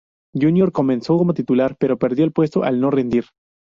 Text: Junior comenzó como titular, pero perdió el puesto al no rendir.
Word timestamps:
Junior 0.33 0.71
comenzó 0.71 1.15
como 1.15 1.35
titular, 1.35 1.75
pero 1.79 1.99
perdió 1.99 2.25
el 2.25 2.31
puesto 2.33 2.63
al 2.63 2.79
no 2.81 2.89
rendir. 2.89 3.25